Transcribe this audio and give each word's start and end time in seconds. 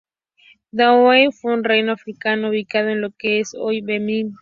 Dahomey 0.71 1.31
fue 1.31 1.53
un 1.53 1.63
reino 1.63 1.91
Africano 1.91 2.49
ubicado 2.49 2.89
en 2.89 3.01
lo 3.01 3.11
que 3.11 3.39
es 3.39 3.53
hoy 3.53 3.81
Benín. 3.81 4.33